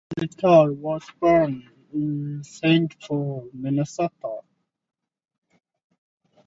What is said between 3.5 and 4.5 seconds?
Minnesota.